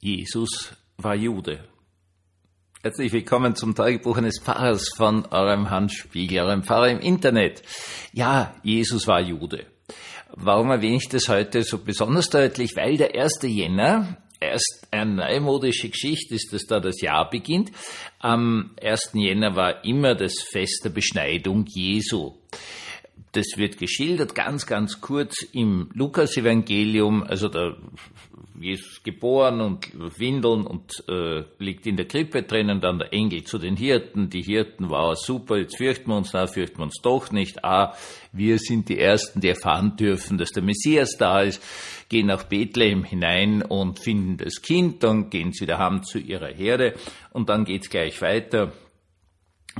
[0.00, 1.58] Jesus war Jude.
[2.84, 7.62] Herzlich willkommen zum Tagebuch eines Pfarrers von eurem Hans Spiegel, eurem Pfarrer im Internet.
[8.12, 9.66] Ja, Jesus war Jude.
[10.36, 12.76] Warum erwähne ich das heute so besonders deutlich?
[12.76, 13.40] Weil der 1.
[13.42, 17.72] Jänner erst eine neumodische Geschichte ist, dass da das Jahr beginnt.
[18.20, 19.10] Am 1.
[19.14, 22.34] Jänner war immer das Fest der Beschneidung Jesu.
[23.32, 27.24] Das wird geschildert ganz, ganz kurz im Lukas-Evangelium.
[27.24, 27.76] Also da
[28.60, 29.88] Jesus geboren und
[30.18, 34.30] Windeln und äh, liegt in der Krippe drinnen, dann der Engel zu den Hirten.
[34.30, 37.64] Die Hirten war super, jetzt fürchten wir uns, na, fürchten wir uns doch nicht.
[37.64, 37.94] Ah,
[38.32, 41.62] wir sind die Ersten, die erfahren dürfen, dass der Messias da ist,
[42.08, 46.94] gehen nach Bethlehem hinein und finden das Kind, dann gehen sie daheim zu ihrer Herde
[47.30, 48.72] und dann geht's gleich weiter.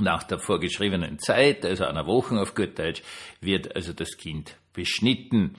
[0.01, 3.03] Nach der vorgeschriebenen Zeit, also einer Woche auf gut Deutsch,
[3.41, 5.57] wird also das Kind beschnitten.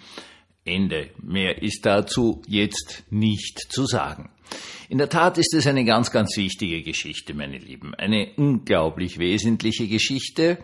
[0.70, 1.10] Ende.
[1.22, 4.30] Mehr ist dazu jetzt nicht zu sagen.
[4.90, 7.94] In der Tat ist es eine ganz, ganz wichtige Geschichte, meine Lieben.
[7.94, 10.58] Eine unglaublich wesentliche Geschichte,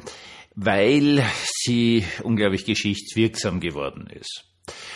[0.55, 4.45] weil sie unglaublich geschichtswirksam geworden ist.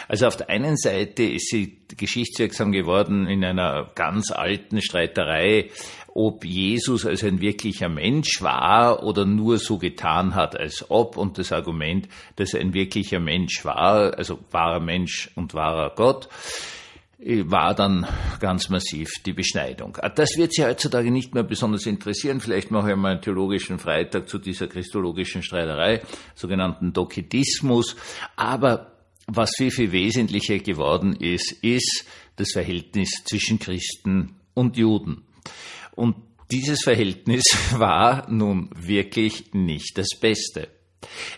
[0.10, 5.70] Also auf der einen Seite ist sie geschichtswirksam geworden in einer ganz alten Streiterei
[6.14, 11.16] ob Jesus als ein wirklicher Mensch war oder nur so getan hat, als ob.
[11.18, 16.28] Und das Argument, dass er ein wirklicher Mensch war, also wahrer Mensch und wahrer Gott,
[17.20, 18.08] war dann
[18.40, 19.98] ganz massiv die Beschneidung.
[20.16, 22.40] Das wird Sie heutzutage nicht mehr besonders interessieren.
[22.40, 26.02] Vielleicht mache ich mal einen theologischen Freitag zu dieser christologischen Streiterei,
[26.34, 27.98] sogenannten Doketismus.
[28.38, 28.99] Aber
[29.32, 35.24] was viel, viel wesentlicher geworden ist, ist das Verhältnis zwischen Christen und Juden.
[35.96, 36.16] Und
[36.52, 37.44] dieses Verhältnis
[37.78, 40.70] war nun wirklich nicht das Beste.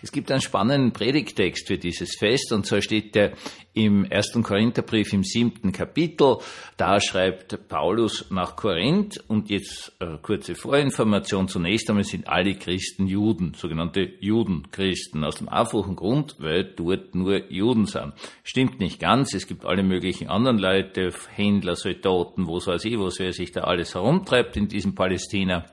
[0.02, 3.32] Es gibt einen spannenden Predigtext für dieses Fest, und zwar steht der
[3.74, 6.38] im ersten Korintherbrief im siebten Kapitel.
[6.76, 11.48] Da schreibt Paulus nach Korinth, und jetzt äh, kurze Vorinformation.
[11.48, 17.50] Zunächst einmal sind alle Christen Juden, sogenannte Judenchristen, aus dem einfachen Grund, weil dort nur
[17.50, 18.12] Juden sind.
[18.42, 23.18] Stimmt nicht ganz, es gibt alle möglichen anderen Leute, Händler, Soldaten, wo weiß ich, was
[23.18, 25.64] wer sich da alles herumtreibt in diesem Palästina.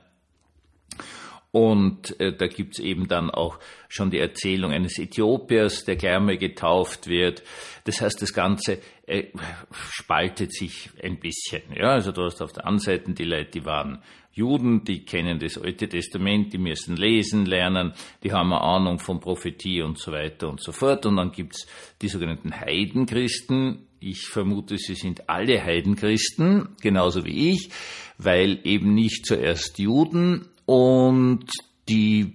[1.52, 7.08] Und äh, da gibt's eben dann auch schon die Erzählung eines Äthiopiers, der gleich getauft
[7.08, 7.42] wird.
[7.84, 9.24] Das heißt, das Ganze äh,
[9.72, 11.62] spaltet sich ein bisschen.
[11.74, 14.00] Ja, also du hast auf der einen Seite die Leute, die waren
[14.32, 19.18] Juden, die kennen das Alte Testament, die müssen lesen lernen, die haben eine Ahnung von
[19.18, 21.04] Prophetie und so weiter und so fort.
[21.04, 21.66] Und dann gibt's
[22.00, 23.88] die sogenannten Heidenchristen.
[23.98, 27.70] Ich vermute, sie sind alle Heidenchristen, genauso wie ich,
[28.18, 31.46] weil eben nicht zuerst Juden und
[31.88, 32.32] die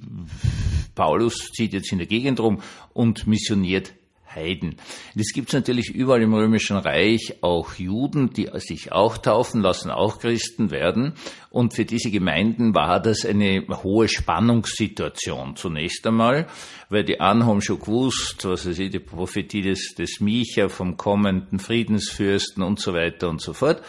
[0.94, 3.94] Paulus zieht jetzt in der Gegend rum und missioniert
[4.28, 4.75] Heiden.
[5.16, 10.19] Es gibt natürlich überall im Römischen Reich auch Juden, die sich auch taufen lassen, auch
[10.19, 11.13] Christen werden.
[11.50, 16.47] Und für diese Gemeinden war das eine hohe Spannungssituation zunächst einmal,
[16.90, 20.97] weil die einen haben schon gewusst, was weiß ich, die Prophetie des, des Micha vom
[20.97, 23.81] kommenden Friedensfürsten und so weiter und so fort.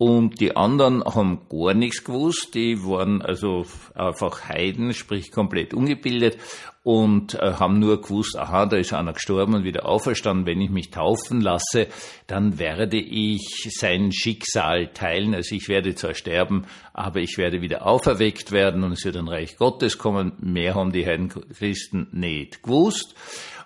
[0.00, 6.38] Und die anderen haben gar nichts gewusst, die waren also einfach Heiden, sprich komplett ungebildet
[6.82, 10.46] und äh, haben nur gewusst, aha, da ist einer gestorben und wieder auferstanden.
[10.46, 11.88] Wenn ich mich taufen lasse,
[12.26, 15.34] dann werde ich sein Schicksal teilen.
[15.34, 19.28] Also ich werde zwar sterben, aber ich werde wieder auferweckt werden und es wird ein
[19.28, 20.32] Reich Gottes kommen.
[20.40, 23.14] Mehr haben die Heidenchristen nicht gewusst.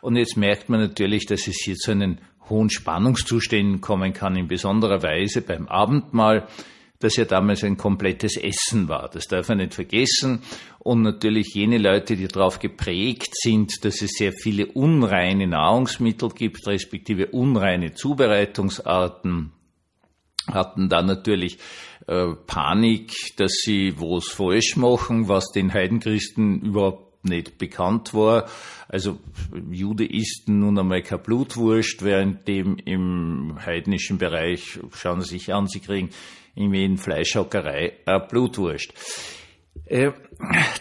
[0.01, 2.19] Und jetzt merkt man natürlich, dass es hier zu einem
[2.49, 6.47] hohen Spannungszuständen kommen kann, in besonderer Weise beim Abendmahl,
[7.01, 9.11] das ja damals ein komplettes Essen war.
[9.11, 10.41] Das darf man nicht vergessen.
[10.79, 16.67] Und natürlich jene Leute, die darauf geprägt sind, dass es sehr viele unreine Nahrungsmittel gibt,
[16.67, 19.53] respektive unreine Zubereitungsarten,
[20.47, 21.59] hatten dann natürlich
[22.07, 28.49] äh, Panik, dass sie was falsch machen, was den Heidenchristen überhaupt nicht bekannt war.
[28.89, 29.19] Also
[29.71, 35.81] Judeisten nun einmal kein Blutwurst, während dem im heidnischen Bereich, schauen Sie sich an, Sie
[35.81, 36.11] kriegen
[36.55, 38.93] in jeden Fleischhockerei eine Blutwurst.
[39.87, 40.13] Äh,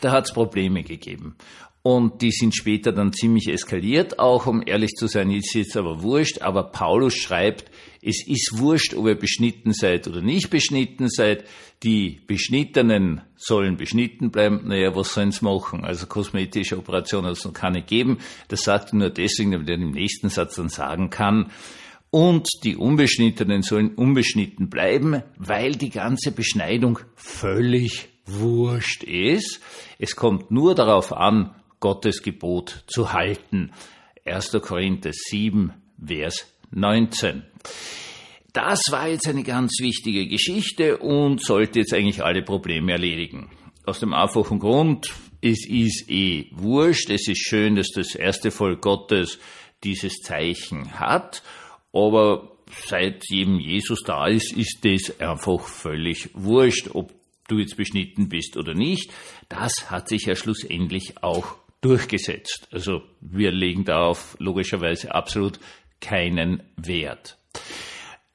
[0.01, 1.35] da hat es Probleme gegeben.
[1.85, 6.01] Und die sind später dann ziemlich eskaliert, auch um ehrlich zu sein, ist jetzt aber
[6.01, 7.69] wurscht, aber Paulus schreibt,
[8.01, 11.43] es ist wurscht, ob ihr beschnitten seid oder nicht beschnitten seid,
[11.83, 15.83] die Beschnittenen sollen beschnitten bleiben, naja, was sollen sie machen?
[15.83, 19.75] Also kosmetische Operationen hat es noch keine geben, das sagt er nur deswegen, damit er
[19.75, 21.51] im nächsten Satz dann sagen kann,
[22.11, 29.59] und die Unbeschnittenen sollen unbeschnitten bleiben, weil die ganze Beschneidung völlig wurscht ist.
[29.97, 33.73] Es kommt nur darauf an, Gottes Gebot zu halten.
[34.23, 34.51] 1.
[34.61, 37.43] Korinther 7, Vers 19.
[38.53, 43.49] Das war jetzt eine ganz wichtige Geschichte und sollte jetzt eigentlich alle Probleme erledigen.
[43.85, 48.79] Aus dem einfachen Grund, es ist eh wurscht, es ist schön, dass das erste Volk
[48.79, 49.37] Gottes
[49.83, 51.43] dieses Zeichen hat,
[51.91, 52.55] aber
[52.87, 57.11] seit jedem Jesus da ist, ist das einfach völlig wurscht, ob
[57.49, 59.11] du jetzt beschnitten bist oder nicht.
[59.49, 62.67] Das hat sich ja schlussendlich auch durchgesetzt.
[62.71, 65.59] Also wir legen darauf logischerweise absolut
[65.99, 67.37] keinen Wert.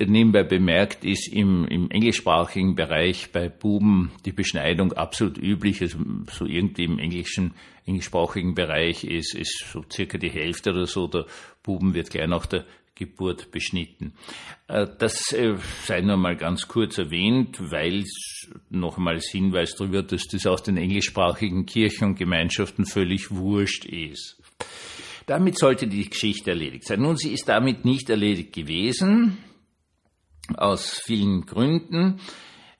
[0.00, 5.80] Nebenbei bemerkt ist im, im englischsprachigen Bereich bei Buben die Beschneidung absolut üblich.
[5.82, 5.98] Also
[6.30, 7.54] so irgendwie im englischen,
[7.84, 11.26] englischsprachigen Bereich ist, ist so circa die Hälfte oder so der
[11.64, 12.64] Buben wird gleich nach der
[12.98, 14.12] Geburt beschnitten.
[14.66, 18.04] Äh, das äh, sei nur mal ganz kurz erwähnt, weil
[18.70, 24.36] nochmals Hinweis darüber, dass das aus den englischsprachigen Kirchen und Gemeinschaften völlig wurscht ist.
[25.26, 27.02] Damit sollte die Geschichte erledigt sein.
[27.02, 29.38] Nun, sie ist damit nicht erledigt gewesen,
[30.56, 32.20] aus vielen Gründen.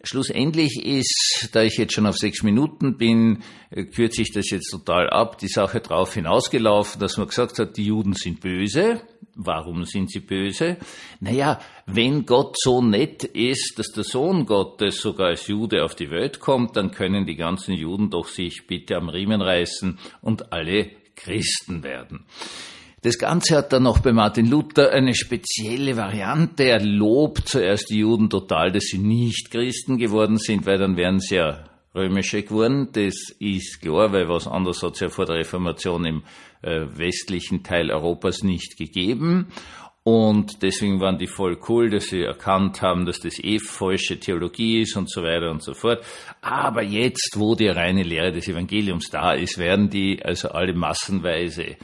[0.05, 4.71] Schlussendlich ist, da ich jetzt schon auf sechs Minuten bin, äh, kürze ich das jetzt
[4.71, 9.03] total ab, die Sache darauf hinausgelaufen, dass man gesagt hat, die Juden sind böse.
[9.35, 10.77] Warum sind sie böse?
[11.21, 16.11] Naja, wenn Gott so nett ist, dass der Sohn Gottes sogar als Jude auf die
[16.11, 20.91] Welt kommt, dann können die ganzen Juden doch sich bitte am Riemen reißen und alle
[21.17, 22.25] Christen werden.
[23.03, 26.65] Das Ganze hat dann noch bei Martin Luther eine spezielle Variante.
[26.65, 31.21] Er lobt zuerst die Juden total, dass sie nicht Christen geworden sind, weil dann wären
[31.21, 31.63] sie ja
[31.95, 32.89] römische geworden.
[32.93, 36.23] Das ist klar, weil was anderes hat es ja vor der Reformation im
[36.63, 39.47] äh, westlichen Teil Europas nicht gegeben.
[40.03, 44.81] Und deswegen waren die voll cool, dass sie erkannt haben, dass das eh falsche Theologie
[44.81, 46.03] ist und so weiter und so fort.
[46.41, 51.77] Aber jetzt, wo die reine Lehre des Evangeliums da ist, werden die also alle massenweise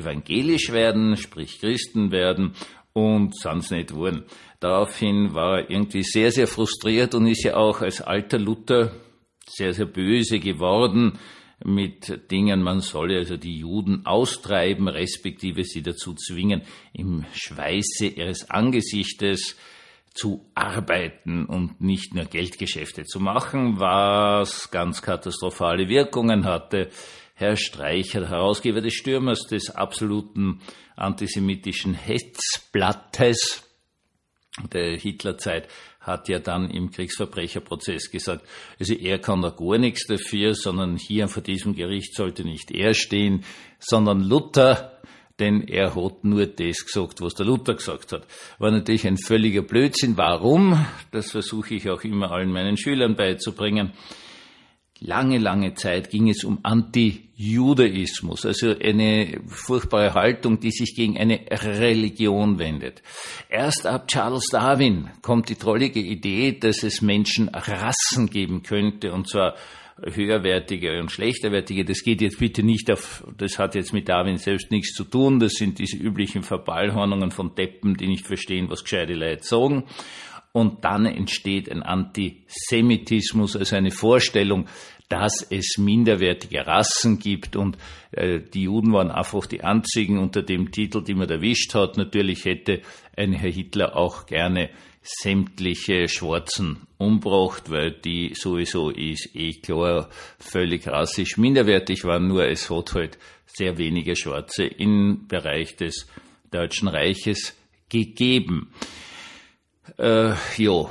[0.00, 2.54] evangelisch werden, sprich Christen werden
[2.92, 4.24] und sonst nicht wurden.
[4.58, 8.92] Daraufhin war er irgendwie sehr, sehr frustriert und ist ja auch als alter Luther
[9.46, 11.18] sehr, sehr böse geworden
[11.64, 16.62] mit Dingen, man solle also die Juden austreiben, respektive sie dazu zwingen,
[16.92, 19.56] im Schweiße ihres Angesichtes
[20.20, 26.90] zu arbeiten und nicht nur Geldgeschäfte zu machen, was ganz katastrophale Wirkungen hatte.
[27.34, 30.60] Herr Streicher, Herausgeber des Stürmers des absoluten
[30.94, 33.66] antisemitischen Hetzblattes
[34.74, 35.68] der Hitlerzeit,
[36.00, 38.46] hat ja dann im Kriegsverbrecherprozess gesagt,
[38.78, 42.92] also er kann da gar nichts dafür, sondern hier vor diesem Gericht sollte nicht er
[42.92, 43.44] stehen,
[43.78, 45.00] sondern Luther,
[45.40, 48.26] denn er hat nur das gesagt, was der Luther gesagt hat.
[48.58, 50.16] War natürlich ein völliger Blödsinn.
[50.16, 50.86] Warum?
[51.10, 53.92] Das versuche ich auch immer allen meinen Schülern beizubringen.
[55.02, 61.40] Lange, lange Zeit ging es um Anti-Judaismus, also eine furchtbare Haltung, die sich gegen eine
[61.50, 63.02] Religion wendet.
[63.48, 69.26] Erst ab Charles Darwin kommt die trollige Idee, dass es Menschen Rassen geben könnte, und
[69.26, 69.54] zwar
[70.04, 71.84] höherwertige und schlechterwertige.
[71.84, 75.40] Das geht jetzt bitte nicht auf, das hat jetzt mit Darwin selbst nichts zu tun.
[75.40, 79.84] Das sind diese üblichen Verballhornungen von Deppen, die nicht verstehen, was gescheite Leute sagen
[80.52, 84.66] und dann entsteht ein Antisemitismus, also eine Vorstellung,
[85.08, 87.76] dass es minderwertige Rassen gibt und
[88.12, 91.96] äh, die Juden waren einfach die einzigen unter dem Titel, die man erwischt hat.
[91.96, 92.82] Natürlich hätte
[93.16, 94.70] ein Herr Hitler auch gerne
[95.02, 102.68] sämtliche Schwarzen umbracht, weil die sowieso ist eh klar völlig rassisch minderwertig waren, nur es
[102.70, 106.06] hat halt sehr wenige Schwarze im Bereich des
[106.50, 107.56] Deutschen Reiches
[107.88, 108.72] gegeben.
[109.98, 110.88] Äh, jo,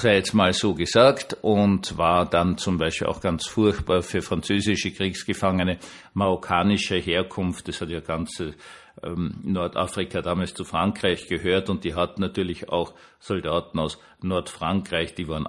[0.00, 4.90] sei jetzt mal so gesagt und war dann zum Beispiel auch ganz furchtbar für französische
[4.92, 5.78] Kriegsgefangene
[6.14, 7.68] marokkanischer Herkunft.
[7.68, 8.54] Das hat ja ganze
[9.02, 15.28] ähm, Nordafrika damals zu Frankreich gehört und die hatten natürlich auch Soldaten aus Nordfrankreich, die
[15.28, 15.46] waren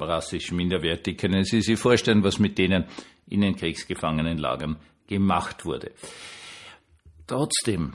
[0.00, 1.18] rassisch minderwertig.
[1.18, 2.84] Können Sie sich vorstellen, was mit denen
[3.26, 5.92] in den Kriegsgefangenenlagern gemacht wurde?
[7.26, 7.92] Trotzdem,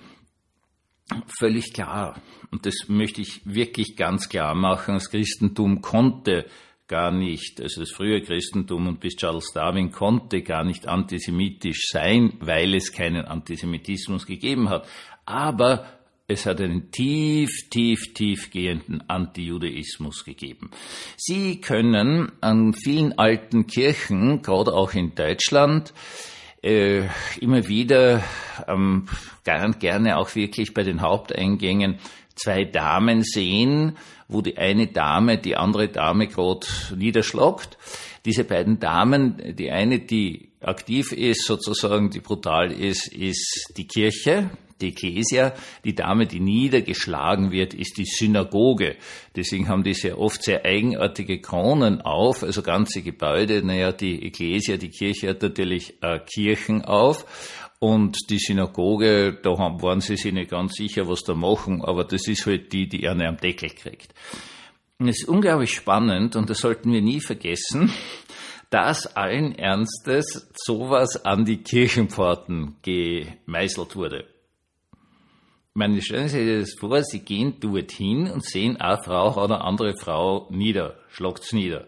[1.40, 2.22] völlig klar,
[2.52, 6.46] und das möchte ich wirklich ganz klar machen, das Christentum konnte
[6.94, 12.34] gar nicht, also das frühe Christentum und bis Charles Darwin konnte gar nicht antisemitisch sein,
[12.40, 14.88] weil es keinen Antisemitismus gegeben hat.
[15.26, 15.88] Aber
[16.28, 20.70] es hat einen tief, tief, tiefgehenden Antijudaismus gegeben.
[21.18, 25.96] Sie können an vielen alten Kirchen, gerade auch in Deutschland,
[26.62, 27.08] äh,
[27.42, 28.24] immer wieder
[28.68, 29.08] ähm,
[29.44, 31.98] gerne auch wirklich bei den Haupteingängen
[32.36, 33.98] zwei Damen sehen,
[34.28, 37.78] wo die eine Dame die andere Dame gerade niederschlagt.
[38.26, 44.50] Diese beiden Damen, die eine, die aktiv ist, sozusagen, die brutal ist, ist die Kirche,
[44.84, 45.54] Die Ecclesia,
[45.86, 48.98] die Dame, die niedergeschlagen wird, ist die Synagoge.
[49.36, 53.66] Deswegen haben die sehr oft sehr eigenartige Kronen auf, also ganze Gebäude.
[53.66, 57.26] Naja, die Ecclesia, die Kirche hat natürlich äh, Kirchen auf.
[57.84, 62.30] Und die Synagoge, da waren sie sich nicht ganz sicher, was da machen, aber das
[62.30, 64.14] ist halt die, die eine am Deckel kriegt.
[65.00, 67.92] Und es ist unglaublich spannend und das sollten wir nie vergessen,
[68.70, 74.28] dass allen Ernstes sowas an die Kirchenpforten gemeißelt wurde.
[74.92, 79.56] Ich meine, stellen Sie sich das vor, Sie gehen dorthin und sehen eine Frau oder
[79.56, 81.88] eine andere Frau nieder, schlagt's nieder.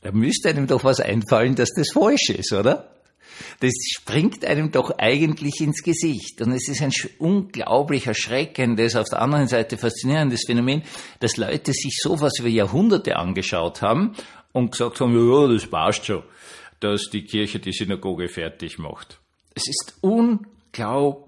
[0.00, 2.95] Da müsste einem doch was einfallen, dass das falsch ist, oder?
[3.60, 6.40] Das springt einem doch eigentlich ins Gesicht.
[6.42, 10.82] Und es ist ein unglaublich erschreckendes, auf der anderen Seite faszinierendes Phänomen,
[11.20, 14.14] dass Leute sich sowas über Jahrhunderte angeschaut haben
[14.52, 16.22] und gesagt haben, ja, das passt schon,
[16.80, 19.18] dass die Kirche die Synagoge fertig macht.
[19.54, 21.26] Es ist unglaublich.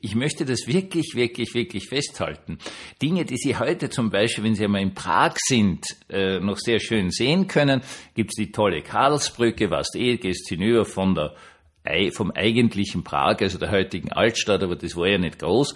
[0.00, 2.58] Ich möchte das wirklich, wirklich, wirklich festhalten.
[3.00, 6.80] Dinge, die Sie heute zum Beispiel, wenn Sie einmal in Prag sind, äh, noch sehr
[6.80, 7.82] schön sehen können,
[8.14, 11.34] gibt es die tolle Karlsbrücke, was eh, gehst hinüber von der
[12.12, 15.74] vom eigentlichen Prag, also der heutigen Altstadt, aber das war ja nicht groß,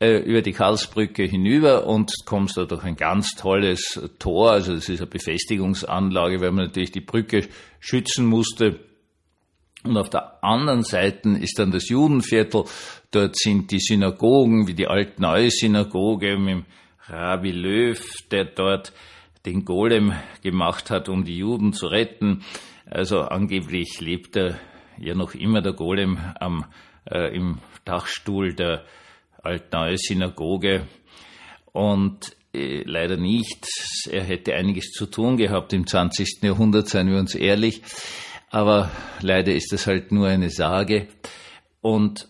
[0.00, 4.88] äh, über die Karlsbrücke hinüber und kommst da durch ein ganz tolles Tor, also das
[4.88, 7.46] ist eine Befestigungsanlage, weil man natürlich die Brücke
[7.78, 8.80] schützen musste.
[9.84, 12.64] Und auf der anderen Seite ist dann das Judenviertel,
[13.10, 16.64] dort sind die Synagogen, wie die altneue Synagoge mit
[17.06, 18.00] Rabbi Löw,
[18.30, 18.94] der dort
[19.44, 22.44] den Golem gemacht hat, um die Juden zu retten.
[22.86, 24.58] Also angeblich lebt er
[24.98, 26.64] ja noch immer der Golem am,
[27.10, 28.84] äh, im Dachstuhl der
[29.42, 30.86] altneue Synagoge
[31.72, 33.66] und äh, leider nicht.
[34.10, 36.42] Er hätte einiges zu tun gehabt im 20.
[36.42, 37.82] Jahrhundert, seien wir uns ehrlich.
[38.54, 38.88] Aber
[39.20, 41.08] leider ist das halt nur eine Sage.
[41.80, 42.28] Und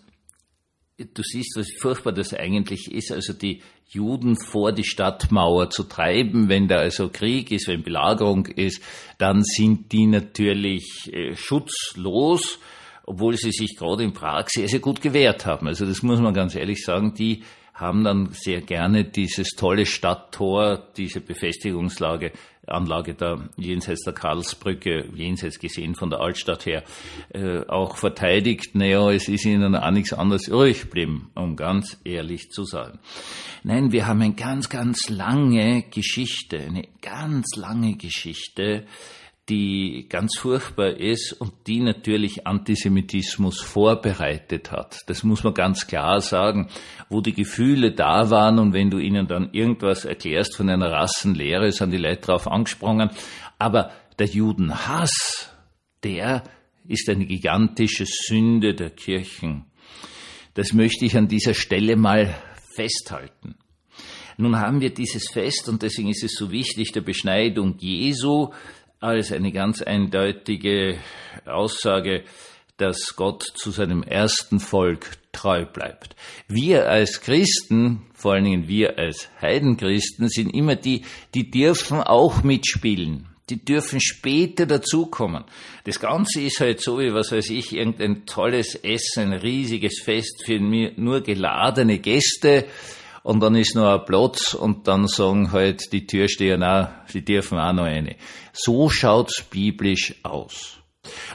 [0.97, 6.49] du siehst, was furchtbar das eigentlich ist, also die Juden vor die Stadtmauer zu treiben,
[6.49, 8.83] wenn da also Krieg ist, wenn Belagerung ist,
[9.19, 12.59] dann sind die natürlich äh, schutzlos,
[13.05, 15.69] obwohl sie sich gerade in Prag sehr, sehr gut gewehrt haben.
[15.69, 17.43] Also das muss man ganz ehrlich sagen, die
[17.75, 22.33] haben dann sehr gerne dieses tolle Stadttor, diese Befestigungslage,
[22.67, 26.83] Anlage da jenseits der Karlsbrücke, jenseits gesehen von der Altstadt her,
[27.33, 28.75] äh, auch verteidigt.
[28.75, 32.99] Naja, es ist ihnen auch nichts anderes übrig geblieben, um ganz ehrlich zu sagen.
[33.63, 38.85] Nein, wir haben eine ganz, ganz lange Geschichte, eine ganz lange Geschichte,
[39.49, 45.03] die ganz furchtbar ist und die natürlich Antisemitismus vorbereitet hat.
[45.07, 46.71] Das muss man ganz klar sagen,
[47.11, 51.71] wo die Gefühle da waren und wenn du ihnen dann irgendwas erklärst von einer Rassenlehre,
[51.73, 53.11] sind die Leute drauf angesprungen.
[53.59, 55.51] Aber der Judenhass,
[56.03, 56.45] der
[56.89, 59.67] ist eine gigantische Sünde der Kirchen.
[60.55, 62.35] Das möchte ich an dieser Stelle mal
[62.75, 63.57] festhalten.
[64.37, 68.53] Nun haben wir dieses Fest und deswegen ist es so wichtig, der Beschneidung Jesu,
[69.05, 70.99] als eine ganz eindeutige
[71.45, 72.25] Aussage,
[72.79, 76.17] dass Gott zu seinem ersten Volk treu bleibt.
[76.49, 81.03] Wir als Christen, vor allen Dingen wir als Heidenchristen, sind immer die,
[81.35, 83.29] die dürfen auch mitspielen.
[83.51, 85.45] Die dürfen später dazukommen.
[85.85, 90.45] Das Ganze ist halt so wie, was weiß ich, irgendein tolles Essen, ein riesiges Fest
[90.47, 92.65] für nur geladene Gäste
[93.25, 97.59] und dann ist noch ein Platz und dann sagen halt die Türsteher, na, sie dürfen
[97.59, 98.17] auch noch eine.
[98.53, 100.77] So schaut's biblisch aus.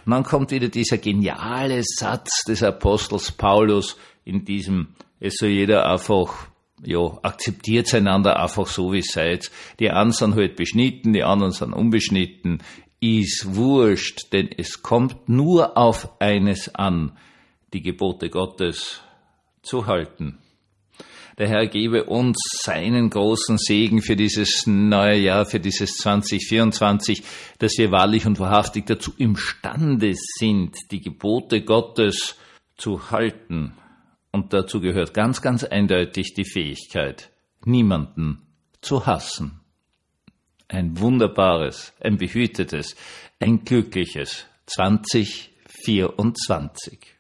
[0.06, 5.90] Und dann kommt wieder dieser geniale Satz des Apostels Paulus in diesem, es soll jeder
[5.90, 6.50] einfach
[6.86, 9.50] ja, akzeptiert einander einfach so, wie es seid.
[9.80, 12.62] Die einen sind halt beschnitten, die anderen sind unbeschnitten.
[13.02, 17.18] Ist wurscht, denn es kommt nur auf eines an,
[17.74, 19.02] die Gebote Gottes
[19.64, 20.38] zu halten.
[21.40, 27.24] Der Herr gebe uns seinen großen Segen für dieses neue Jahr, für dieses 2024,
[27.60, 32.36] dass wir wahrlich und wahrhaftig dazu imstande sind, die Gebote Gottes
[32.76, 33.72] zu halten.
[34.32, 37.32] Und dazu gehört ganz, ganz eindeutig die Fähigkeit,
[37.64, 38.42] niemanden
[38.82, 39.62] zu hassen.
[40.68, 42.98] Ein wunderbares, ein behütetes,
[43.40, 47.19] ein glückliches 2024.